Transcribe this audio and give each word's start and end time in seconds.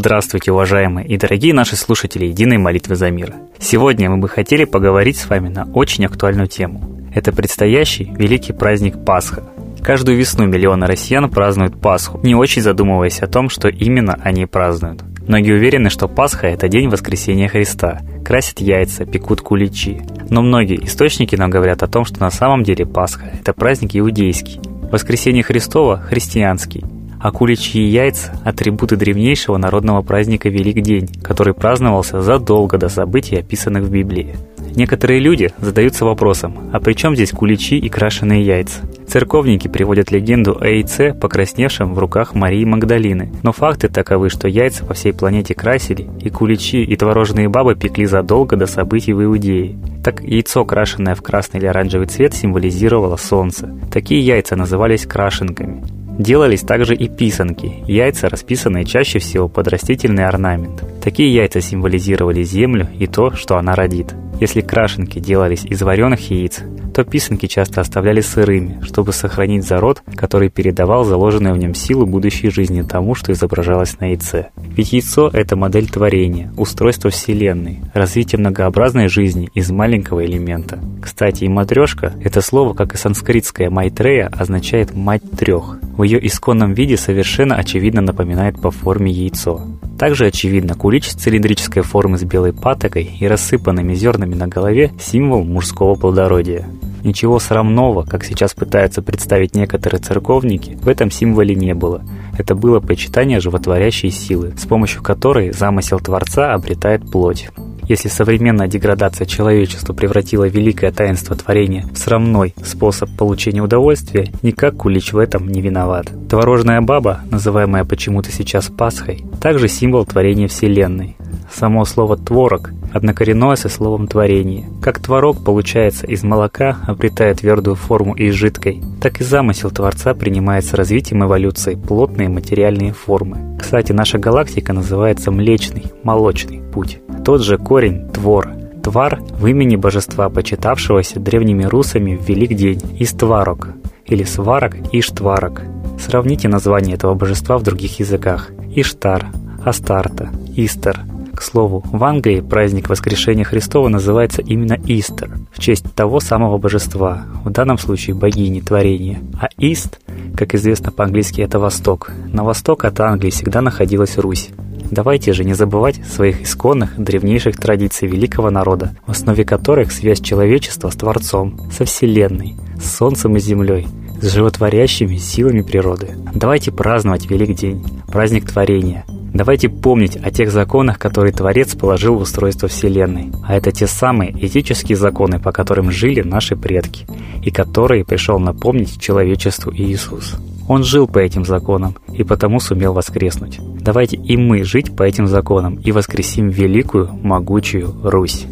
Здравствуйте, 0.00 0.50
уважаемые 0.50 1.06
и 1.06 1.18
дорогие 1.18 1.52
наши 1.52 1.76
слушатели 1.76 2.24
Единой 2.24 2.56
молитвы 2.56 2.96
за 2.96 3.10
мир. 3.10 3.34
Сегодня 3.58 4.08
мы 4.08 4.16
бы 4.16 4.30
хотели 4.30 4.64
поговорить 4.64 5.18
с 5.18 5.28
вами 5.28 5.50
на 5.50 5.70
очень 5.74 6.06
актуальную 6.06 6.48
тему. 6.48 7.06
Это 7.14 7.32
предстоящий 7.32 8.10
великий 8.16 8.54
праздник 8.54 9.04
Пасха. 9.04 9.42
Каждую 9.82 10.16
весну 10.16 10.46
миллионы 10.46 10.86
россиян 10.86 11.28
празднуют 11.28 11.78
Пасху, 11.82 12.18
не 12.22 12.34
очень 12.34 12.62
задумываясь 12.62 13.20
о 13.20 13.26
том, 13.26 13.50
что 13.50 13.68
именно 13.68 14.18
они 14.24 14.46
празднуют. 14.46 15.02
Многие 15.28 15.52
уверены, 15.52 15.90
что 15.90 16.08
Пасха– 16.08 16.46
это 16.48 16.68
день 16.68 16.88
воскресения 16.88 17.48
Христа. 17.48 18.00
Красят 18.24 18.62
яйца, 18.62 19.04
пекут 19.04 19.42
куличи. 19.42 20.00
Но 20.30 20.40
многие 20.40 20.82
источники 20.82 21.36
нам 21.36 21.50
говорят 21.50 21.82
о 21.82 21.88
том, 21.88 22.06
что 22.06 22.20
на 22.20 22.30
самом 22.30 22.62
деле 22.62 22.86
Пасха– 22.86 23.30
это 23.38 23.52
праздник 23.52 23.94
иудейский. 23.96 24.60
Воскресение 24.90 25.42
Христова– 25.42 25.98
христианский. 26.08 26.84
А 27.20 27.32
куличи 27.32 27.78
и 27.78 27.88
яйца– 27.88 28.32
атрибуты 28.44 28.96
древнейшего 28.96 29.58
народного 29.58 30.00
праздника 30.00 30.48
Великдень, 30.48 31.08
который 31.22 31.52
праздновался 31.52 32.22
задолго 32.22 32.78
до 32.78 32.88
событий, 32.88 33.36
описанных 33.36 33.84
в 33.84 33.90
Библии. 33.90 34.36
Некоторые 34.74 35.20
люди 35.20 35.52
задаются 35.58 36.04
вопросом, 36.04 36.70
а 36.72 36.80
при 36.80 36.94
чем 36.94 37.14
здесь 37.14 37.32
куличи 37.32 37.76
и 37.76 37.88
крашеные 37.88 38.42
яйца? 38.42 38.80
Церковники 39.06 39.68
приводят 39.68 40.12
легенду 40.12 40.56
о 40.58 40.66
яйце, 40.66 41.12
покрасневшем 41.12 41.94
в 41.94 41.98
руках 41.98 42.34
Марии 42.34 42.64
Магдалины. 42.64 43.32
Но 43.42 43.52
факты 43.52 43.88
таковы, 43.88 44.30
что 44.30 44.48
яйца 44.48 44.84
по 44.84 44.94
всей 44.94 45.12
планете 45.12 45.54
красили, 45.54 46.08
и 46.20 46.30
куличи 46.30 46.82
и 46.82 46.96
творожные 46.96 47.48
бабы 47.48 47.74
пекли 47.74 48.06
задолго 48.06 48.56
до 48.56 48.66
событий 48.66 49.12
в 49.12 49.22
Иудее. 49.22 49.76
Так 50.04 50.22
яйцо, 50.22 50.64
крашенное 50.64 51.14
в 51.14 51.22
красный 51.22 51.58
или 51.58 51.66
оранжевый 51.66 52.06
цвет, 52.06 52.32
символизировало 52.32 53.16
солнце. 53.16 53.68
Такие 53.92 54.24
яйца 54.24 54.56
назывались 54.56 55.04
крашенками. 55.04 55.82
Делались 56.20 56.60
также 56.60 56.94
и 56.94 57.08
писанки, 57.08 57.72
яйца, 57.86 58.28
расписанные 58.28 58.84
чаще 58.84 59.20
всего 59.20 59.48
под 59.48 59.68
растительный 59.68 60.26
орнамент. 60.26 60.84
Такие 61.02 61.34
яйца 61.34 61.62
символизировали 61.62 62.42
землю 62.42 62.90
и 62.98 63.06
то, 63.06 63.34
что 63.34 63.56
она 63.56 63.74
родит. 63.74 64.14
Если 64.40 64.62
крашенки 64.62 65.18
делались 65.18 65.66
из 65.66 65.82
вареных 65.82 66.30
яиц, 66.30 66.60
то 66.94 67.04
писанки 67.04 67.44
часто 67.46 67.82
оставляли 67.82 68.22
сырыми, 68.22 68.80
чтобы 68.82 69.12
сохранить 69.12 69.66
зарод, 69.66 70.02
который 70.16 70.48
передавал 70.48 71.04
заложенную 71.04 71.54
в 71.54 71.58
нем 71.58 71.74
силу 71.74 72.06
будущей 72.06 72.48
жизни 72.48 72.80
тому, 72.80 73.14
что 73.14 73.32
изображалось 73.32 74.00
на 74.00 74.06
яйце. 74.06 74.48
Ведь 74.56 74.94
яйцо– 74.94 75.28
это 75.32 75.56
модель 75.56 75.88
творения, 75.88 76.50
устройство 76.56 77.10
Вселенной, 77.10 77.80
развитие 77.92 78.38
многообразной 78.38 79.08
жизни 79.08 79.50
из 79.54 79.70
маленького 79.70 80.24
элемента. 80.24 80.78
Кстати, 81.02 81.44
и 81.44 81.48
матрешка– 81.48 82.14
это 82.24 82.40
слово, 82.40 82.72
как 82.72 82.94
и 82.94 82.96
санскритское 82.96 83.68
майтрея, 83.68 84.28
означает 84.28 84.94
«мать 84.94 85.22
трех». 85.38 85.78
В 85.98 86.02
ее 86.02 86.24
исконном 86.26 86.72
виде 86.72 86.96
совершенно 86.96 87.56
очевидно 87.56 88.00
напоминает 88.00 88.58
по 88.58 88.70
форме 88.70 89.12
яйцо. 89.12 89.66
Также 90.00 90.24
очевидно, 90.24 90.74
кулич 90.74 91.10
цилиндрической 91.10 91.82
формы 91.82 92.16
с 92.16 92.22
белой 92.22 92.54
патокой 92.54 93.04
и 93.20 93.26
рассыпанными 93.26 93.92
зернами 93.92 94.34
на 94.34 94.48
голове– 94.48 94.92
символ 94.98 95.44
мужского 95.44 95.94
плодородия. 95.94 96.66
Ничего 97.04 97.38
срамного, 97.38 98.04
как 98.04 98.24
сейчас 98.24 98.54
пытаются 98.54 99.02
представить 99.02 99.54
некоторые 99.54 100.00
церковники, 100.00 100.78
в 100.80 100.88
этом 100.88 101.10
символе 101.10 101.54
не 101.54 101.74
было. 101.74 102.02
Это 102.38 102.54
было 102.54 102.80
почитание 102.80 103.40
животворящей 103.40 104.10
силы, 104.10 104.54
с 104.56 104.64
помощью 104.64 105.02
которой 105.02 105.52
замысел 105.52 106.00
Творца 106.00 106.54
обретает 106.54 107.10
плоть. 107.10 107.50
Если 107.86 108.08
современная 108.08 108.68
деградация 108.68 109.26
человечества 109.26 109.92
превратила 109.92 110.48
великое 110.48 110.92
таинство 110.92 111.36
творения 111.36 111.86
в 111.92 111.98
срамной 111.98 112.54
способ 112.64 113.10
получения 113.18 113.62
удовольствия, 113.62 114.28
никак 114.42 114.76
Кулич 114.76 115.12
в 115.12 115.18
этом 115.18 115.48
не 115.48 115.60
виноват. 115.60 116.06
Творожная 116.30 116.80
баба, 116.80 117.20
называемая 117.30 117.84
почему-то 117.84 118.30
сейчас 118.30 118.68
Пасхой, 118.68 119.24
также 119.40 119.68
символ 119.68 120.04
творения 120.04 120.48
Вселенной. 120.48 121.16
Само 121.50 121.84
слово 121.84 122.16
«творог» 122.16 122.72
однокоренное 122.92 123.56
со 123.56 123.68
словом 123.68 124.06
«творение». 124.06 124.68
Как 124.82 125.00
творог 125.00 125.44
получается 125.44 126.06
из 126.06 126.22
молока, 126.22 126.78
обретая 126.86 127.34
твердую 127.34 127.76
форму 127.76 128.14
из 128.14 128.34
жидкой, 128.34 128.82
так 129.00 129.20
и 129.20 129.24
замысел 129.24 129.70
Творца 129.70 130.14
принимает 130.14 130.64
с 130.64 130.74
развитием 130.74 131.24
эволюции 131.24 131.74
плотные 131.74 132.28
материальные 132.28 132.92
формы. 132.92 133.58
Кстати, 133.60 133.92
наша 133.92 134.18
галактика 134.18 134.72
называется 134.72 135.30
Млечный, 135.30 135.84
Молочный 136.02 136.60
путь. 136.72 136.98
Тот 137.24 137.42
же 137.42 137.58
корень 137.58 138.08
«твор» 138.10 138.48
Твар 138.82 139.20
в 139.38 139.46
имени 139.46 139.76
божества, 139.76 140.30
почитавшегося 140.30 141.20
древними 141.20 141.64
русами 141.64 142.16
в 142.16 142.26
Великдень, 142.26 142.80
Истварок, 142.98 143.68
или 144.06 144.24
Сварок 144.24 144.74
Иштварок. 144.92 145.62
Сравните 145.98 146.48
название 146.48 146.94
этого 146.94 147.14
божества 147.14 147.58
в 147.58 147.62
других 147.62 148.00
языках. 148.00 148.50
Иштар, 148.74 149.26
Астарта, 149.64 150.30
Истер, 150.56 151.00
к 151.34 151.42
слову, 151.42 151.82
в 151.90 152.04
Англии 152.04 152.40
праздник 152.40 152.90
воскрешения 152.90 153.44
Христова 153.44 153.88
называется 153.88 154.42
именно 154.42 154.78
Истер, 154.84 155.38
в 155.50 155.58
честь 155.58 155.92
того 155.94 156.20
самого 156.20 156.58
божества, 156.58 157.24
в 157.44 157.50
данном 157.50 157.78
случае 157.78 158.14
богини 158.14 158.60
творения. 158.60 159.20
А 159.40 159.48
Ист, 159.56 160.00
как 160.36 160.54
известно 160.54 160.92
по-английски, 160.92 161.40
это 161.40 161.58
Восток. 161.58 162.12
На 162.32 162.44
восток 162.44 162.84
от 162.84 163.00
Англии 163.00 163.30
всегда 163.30 163.62
находилась 163.62 164.18
Русь. 164.18 164.50
Давайте 164.90 165.32
же 165.32 165.44
не 165.44 165.54
забывать 165.54 166.04
своих 166.04 166.42
исконных, 166.42 166.98
древнейших 166.98 167.56
традиций 167.56 168.06
великого 168.06 168.50
народа, 168.50 168.94
в 169.06 169.12
основе 169.12 169.44
которых 169.44 169.92
связь 169.92 170.20
человечества 170.20 170.90
с 170.90 170.96
Творцом, 170.96 171.70
со 171.72 171.84
Вселенной, 171.84 172.56
с 172.78 172.96
Солнцем 172.96 173.36
и 173.36 173.40
Землей, 173.40 173.86
с 174.20 174.32
животворящими 174.32 175.16
силами 175.16 175.62
природы. 175.62 176.16
Давайте 176.34 176.72
праздновать 176.72 177.30
Велик 177.30 177.56
День, 177.56 177.84
праздник 178.08 178.50
творения– 178.50 179.04
Давайте 179.32 179.68
помнить 179.68 180.16
о 180.16 180.30
тех 180.30 180.50
законах, 180.50 180.98
которые 180.98 181.32
Творец 181.32 181.76
положил 181.76 182.16
в 182.16 182.22
устройство 182.22 182.68
Вселенной. 182.68 183.30
А 183.46 183.54
это 183.54 183.70
те 183.70 183.86
самые 183.86 184.32
этические 184.32 184.96
законы, 184.96 185.38
по 185.38 185.52
которым 185.52 185.90
жили 185.90 186.22
наши 186.22 186.56
предки, 186.56 187.06
и 187.42 187.50
которые 187.50 188.04
пришел 188.04 188.40
напомнить 188.40 189.00
человечеству 189.00 189.72
Иисус. 189.72 190.34
Он 190.68 190.82
жил 190.82 191.06
по 191.06 191.18
этим 191.18 191.44
законам 191.44 191.96
и 192.12 192.24
потому 192.24 192.60
сумел 192.60 192.92
воскреснуть. 192.92 193.60
Давайте 193.80 194.16
и 194.16 194.36
мы 194.36 194.64
жить 194.64 194.94
по 194.96 195.04
этим 195.04 195.26
законам 195.26 195.76
и 195.76 195.92
воскресим 195.92 196.48
великую, 196.48 197.10
могучую 197.22 197.94
Русь. 198.02 198.46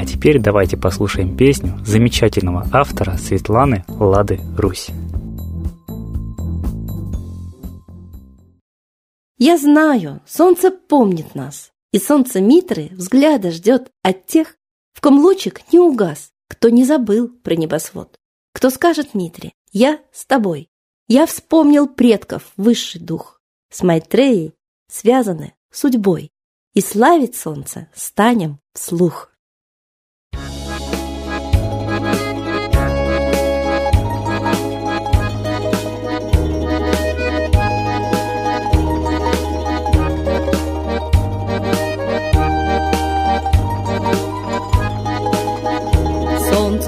А 0.00 0.06
теперь 0.06 0.38
давайте 0.38 0.78
послушаем 0.78 1.36
песню 1.36 1.78
замечательного 1.84 2.66
автора 2.72 3.18
Светланы 3.18 3.84
Лады 3.86 4.40
Русь. 4.56 4.88
Я 9.36 9.58
знаю, 9.58 10.22
солнце 10.26 10.70
помнит 10.70 11.34
нас, 11.34 11.70
и 11.92 11.98
солнце 11.98 12.40
Митры 12.40 12.88
взгляда 12.92 13.50
ждет 13.50 13.90
от 14.02 14.24
тех, 14.24 14.56
в 14.94 15.02
ком 15.02 15.18
лучик 15.18 15.70
не 15.70 15.78
угас, 15.78 16.30
кто 16.48 16.70
не 16.70 16.84
забыл 16.84 17.28
про 17.28 17.54
небосвод. 17.54 18.18
Кто 18.54 18.70
скажет 18.70 19.12
Митре, 19.12 19.52
я 19.70 20.00
с 20.12 20.24
тобой. 20.24 20.70
Я 21.08 21.26
вспомнил 21.26 21.86
предков 21.86 22.44
высший 22.56 23.02
дух, 23.02 23.42
с 23.70 23.82
Майтреей 23.82 24.54
связаны 24.90 25.52
судьбой, 25.70 26.30
и 26.72 26.80
славить 26.80 27.36
солнце 27.36 27.88
станем 27.92 28.60
вслух. 28.72 29.29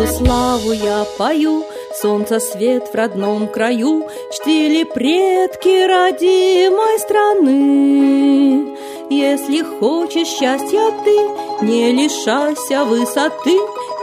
Солнцу 0.03 0.25
славу 0.25 0.73
я 0.73 1.05
пою, 1.17 1.65
Солнца 1.95 2.41
свет 2.41 2.89
в 2.93 2.95
родном 2.95 3.47
краю 3.47 4.09
Чтили 4.33 4.83
предки 4.83 5.87
родимой 5.87 6.99
страны. 6.99 8.77
Если 9.11 9.63
хочешь 9.63 10.27
счастья 10.27 10.91
ты, 11.05 11.65
Не 11.65 11.93
лишайся 11.93 12.85
высоты 12.85 13.57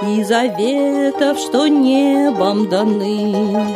И 0.04 0.24
заветов, 0.24 1.38
что 1.38 1.68
небом 1.68 2.70
даны. 2.70 3.76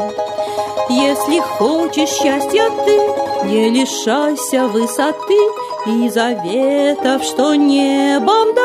Если 0.89 1.39
хочешь 1.57 2.09
счастья 2.09 2.69
ты, 2.85 2.99
Не 3.47 3.69
лишайся 3.69 4.67
высоты 4.67 5.39
И 5.87 6.09
заветов, 6.09 7.23
что 7.25 7.55
небом 7.55 8.53
даны. 8.53 8.62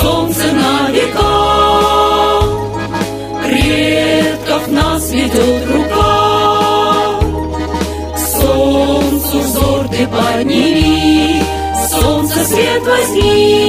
Солнце 0.00 0.44
на 0.52 0.90
века, 0.90 2.42
Предков 3.44 4.68
нас 4.68 5.10
ведет 5.10 5.66
рука. 5.70 7.20
К 8.14 8.18
солнцу 8.18 9.38
взор 9.40 9.88
ты 9.88 10.06
подними, 10.06 11.42
Солнце 11.90 12.44
свет 12.44 12.82
возьми. 12.86 13.67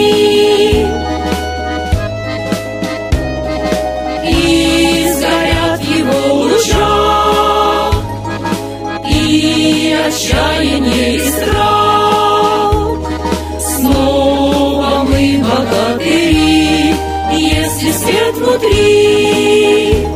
внутри. 18.40 20.08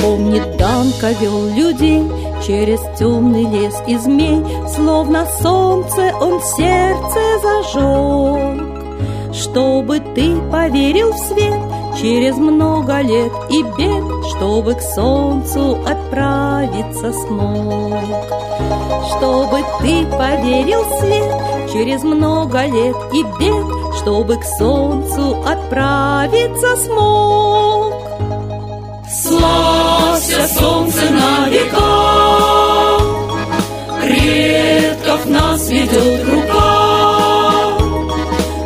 Помнит 0.00 0.56
Данка 0.56 1.12
вел 1.12 1.46
людей 1.48 2.02
через 2.46 2.80
темный 2.98 3.44
лес 3.44 3.74
и 3.86 3.96
змей, 3.96 4.44
Словно 4.74 5.26
солнце 5.40 6.12
он 6.20 6.40
сердце 6.42 7.20
зажег. 7.42 8.66
Чтобы 9.32 10.00
ты 10.14 10.36
поверил 10.50 11.12
в 11.12 11.18
свет 11.18 11.60
через 12.00 12.36
много 12.36 13.00
лет 13.00 13.32
и 13.50 13.62
бед, 13.62 14.04
Чтобы 14.36 14.74
к 14.74 14.80
солнцу 14.80 15.78
отправиться 15.86 17.12
смог. 17.12 17.94
Чтобы 19.16 19.64
ты 19.80 20.06
поверил 20.06 20.82
в 20.82 21.00
свет 21.00 21.72
через 21.72 22.02
много 22.02 22.64
лет 22.66 22.96
и 23.12 23.22
бед, 23.38 23.75
чтобы 23.98 24.36
к 24.36 24.44
солнцу 24.44 25.42
отправиться 25.44 26.76
смог. 26.84 27.94
Славься, 29.10 30.48
солнце 30.58 31.10
на 31.10 31.48
века, 31.48 32.98
Предков 34.02 35.26
нас 35.26 35.68
ведет 35.68 36.24
рука. 36.28 37.72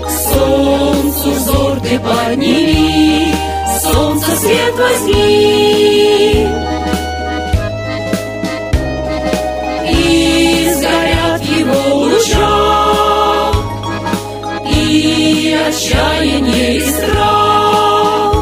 К 0.05 0.11
солнцу 0.11 1.31
взор 1.31 1.81
ты 1.81 1.99
подними, 1.99 3.35
Солнце 3.81 4.37
свет 4.37 4.75
возьми. 4.79 6.30
И 16.01 16.03
отчаяние 16.03 16.77
и 16.77 16.81
страх. 16.81 18.33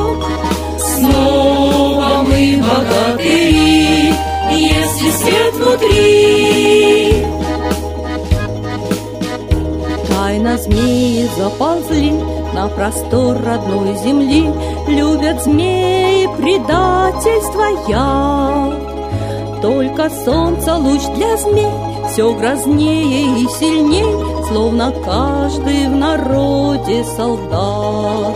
Снова 0.79 2.23
мы 2.23 2.63
богатыри, 2.63 4.15
Если 4.53 5.11
свет 5.11 5.55
внутри. 5.55 7.27
Тайно 10.09 10.59
змеи 10.59 11.29
заползли 11.37 12.13
на 12.55 12.69
простор 12.69 13.43
родной 13.43 13.97
земли, 13.97 14.53
Любят 14.87 15.43
змеи 15.43 16.29
предательство 16.37 17.67
яд. 17.89 19.63
Только 19.63 20.09
солнце 20.25 20.75
луч 20.77 21.03
для 21.17 21.37
змей 21.37 21.89
все 22.09 22.33
грознее 22.35 23.43
и 23.43 23.49
сильней, 23.49 24.45
Словно 24.49 24.93
каждый 25.05 25.89
в 25.89 25.97
народе 26.89 27.05
солдат. 27.17 28.35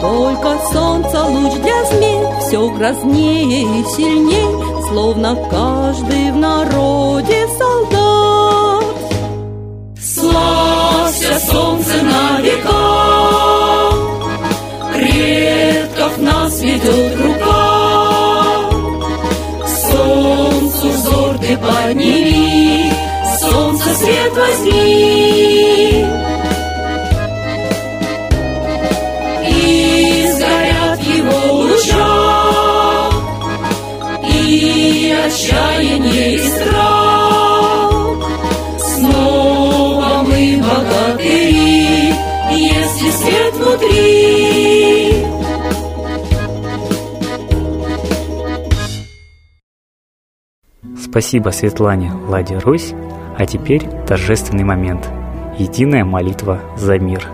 Только 0.00 0.58
солнце 0.72 1.22
луч 1.24 1.52
для 1.54 1.84
змей 1.84 2.20
все 2.40 2.68
грознее 2.70 3.80
и 3.80 3.84
сильней, 3.84 4.68
Словно 4.88 5.36
каждый 5.50 6.32
в 6.32 6.36
народе 6.36 7.46
солдат. 7.58 8.84
Славься, 10.00 11.38
солнце 11.50 12.02
на 12.02 12.40
века, 12.40 13.90
Предков 14.94 16.18
нас 16.18 16.60
ведет 16.62 17.20
рука. 17.20 17.68
К 19.62 19.68
солнцу 19.68 20.88
взор 20.88 21.38
ты 21.38 21.56
подними, 21.58 22.90
Солнце 23.40 23.94
свет 23.94 24.32
возьми. 24.34 25.97
Отчаяние 35.38 36.34
и 36.34 36.38
страх. 36.38 37.90
Снова 38.78 40.22
мы 40.26 40.60
богатыри, 40.62 42.12
если 42.50 43.10
свет 43.10 43.54
внутри. 43.54 45.24
Спасибо 51.00 51.50
Светлане 51.50 52.12
Ладе 52.28 52.58
Русь. 52.58 52.92
А 53.36 53.46
теперь 53.46 53.88
торжественный 54.06 54.64
момент. 54.64 55.08
Единая 55.58 56.04
молитва 56.04 56.60
за 56.76 56.98
мир. 56.98 57.24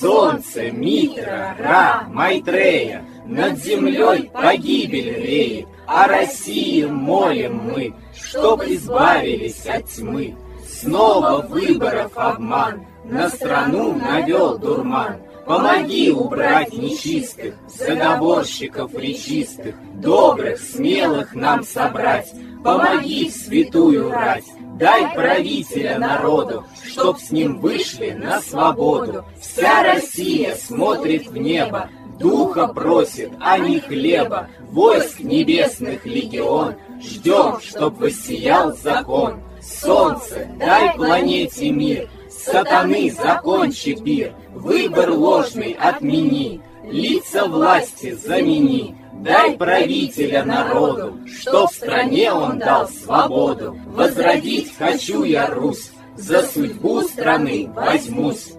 Солнце, 0.00 0.72
Митра, 0.72 1.54
Ра, 1.58 2.08
Майтрея, 2.08 3.04
Над 3.26 3.62
землей 3.62 4.28
погибель 4.32 5.14
реет, 5.22 5.68
О 5.88 6.06
России 6.06 6.84
молим 6.84 7.62
мы, 7.64 7.94
Чтоб 8.14 8.62
избавились 8.62 9.64
от 9.64 9.86
тьмы. 9.86 10.36
Снова 10.68 11.40
выборов 11.40 12.12
обман, 12.14 12.84
На 13.04 13.30
страну 13.30 13.94
навел 13.94 14.58
дурман. 14.58 15.16
Помоги 15.46 16.10
убрать 16.10 16.74
нечистых, 16.74 17.54
Заговорщиков 17.68 18.92
речистых, 18.94 19.76
Добрых, 19.94 20.60
смелых 20.60 21.34
нам 21.34 21.64
собрать, 21.64 22.34
Помоги 22.62 23.30
в 23.30 23.32
святую 23.32 24.10
рать, 24.10 24.44
Дай 24.78 25.14
правителя 25.14 25.98
народу, 25.98 26.66
Чтоб 26.84 27.18
с 27.18 27.30
ним 27.30 27.60
вышли 27.60 28.10
на 28.10 28.42
свободу. 28.42 29.24
Вся 29.40 29.82
Россия 29.82 30.54
смотрит 30.54 31.28
в 31.28 31.36
небо, 31.38 31.88
Духа 32.18 32.66
просит, 32.68 33.30
а 33.40 33.58
не 33.58 33.80
хлеба. 33.80 34.48
Войск 34.70 35.20
небесных 35.20 36.04
легион, 36.04 36.74
Ждем, 37.00 37.60
чтоб 37.60 37.96
воссиял 37.98 38.76
закон. 38.76 39.40
Солнце, 39.62 40.48
дай 40.58 40.94
планете 40.94 41.70
мир, 41.70 42.08
Сатаны 42.30 43.10
закончи 43.10 43.94
пир, 43.94 44.32
Выбор 44.52 45.10
ложный 45.10 45.72
отмени, 45.72 46.60
Лица 46.84 47.46
власти 47.46 48.12
замени. 48.12 48.96
Дай 49.14 49.56
правителя 49.56 50.44
народу, 50.44 51.18
Что 51.26 51.66
в 51.66 51.72
стране 51.72 52.32
он 52.32 52.58
дал 52.58 52.88
свободу. 52.88 53.76
Возродить 53.86 54.76
хочу 54.76 55.22
я 55.24 55.46
Русь, 55.46 55.90
За 56.16 56.42
судьбу 56.42 57.02
страны 57.02 57.70
возьмусь. 57.74 58.57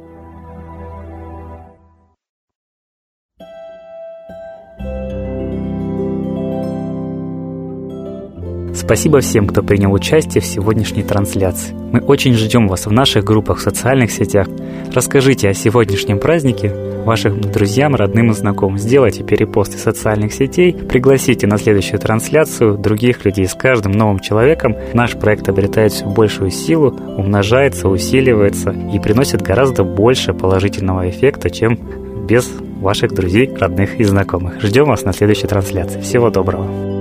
Спасибо 8.89 9.19
всем, 9.19 9.45
кто 9.45 9.61
принял 9.61 9.93
участие 9.93 10.41
в 10.41 10.47
сегодняшней 10.47 11.03
трансляции. 11.03 11.75
Мы 11.75 11.99
очень 11.99 12.33
ждем 12.33 12.67
вас 12.67 12.87
в 12.87 12.91
наших 12.91 13.23
группах 13.23 13.59
в 13.59 13.61
социальных 13.61 14.09
сетях. 14.09 14.47
Расскажите 14.91 15.47
о 15.47 15.53
сегодняшнем 15.53 16.17
празднике 16.17 16.73
вашим 17.05 17.39
друзьям, 17.39 17.93
родным 17.93 18.31
и 18.31 18.33
знакомым. 18.33 18.79
Сделайте 18.79 19.23
перепосты 19.23 19.77
социальных 19.77 20.33
сетей, 20.33 20.73
пригласите 20.73 21.45
на 21.45 21.59
следующую 21.59 21.99
трансляцию 21.99 22.79
других 22.79 23.25
людей. 23.25 23.45
С 23.45 23.53
каждым 23.53 23.91
новым 23.91 24.21
человеком 24.21 24.75
наш 24.95 25.15
проект 25.15 25.47
обретает 25.49 25.91
все 25.91 26.07
большую 26.07 26.49
силу, 26.49 26.87
умножается, 27.15 27.89
усиливается 27.89 28.75
и 28.91 28.97
приносит 28.97 29.43
гораздо 29.43 29.83
больше 29.83 30.33
положительного 30.33 31.07
эффекта, 31.07 31.51
чем 31.51 31.77
без 32.27 32.51
ваших 32.81 33.13
друзей, 33.13 33.53
родных 33.55 33.99
и 33.99 34.03
знакомых. 34.03 34.59
Ждем 34.63 34.85
вас 34.85 35.03
на 35.03 35.13
следующей 35.13 35.45
трансляции. 35.45 36.01
Всего 36.01 36.31
доброго! 36.31 36.98